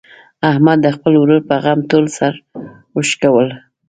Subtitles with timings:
[0.49, 2.33] احمد د خپل ورور په غم ټول سر
[2.93, 3.55] و شکولو.